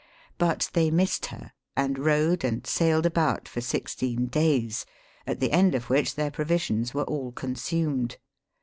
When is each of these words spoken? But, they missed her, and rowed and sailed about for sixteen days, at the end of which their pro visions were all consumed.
But, 0.39 0.71
they 0.73 0.89
missed 0.89 1.27
her, 1.27 1.51
and 1.77 1.99
rowed 1.99 2.43
and 2.43 2.65
sailed 2.65 3.05
about 3.05 3.47
for 3.47 3.61
sixteen 3.61 4.25
days, 4.25 4.83
at 5.27 5.39
the 5.39 5.51
end 5.51 5.75
of 5.75 5.91
which 5.91 6.15
their 6.15 6.31
pro 6.31 6.43
visions 6.45 6.91
were 6.95 7.03
all 7.05 7.31
consumed. 7.31 8.17